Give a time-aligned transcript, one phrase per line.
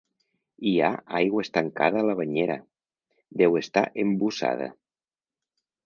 [0.69, 2.57] Hi ha aigua estancada a la banyera;
[3.43, 4.73] deu estar embussada.